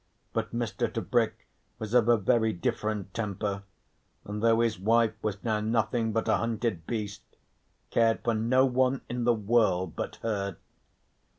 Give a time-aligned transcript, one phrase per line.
[0.33, 0.91] But Mr.
[0.91, 1.45] Tebrick
[1.77, 3.61] was of a very different temper,
[4.25, 7.21] and though his wife was now nothing but a hunted beast,
[7.91, 10.57] cared for no one in the world but her.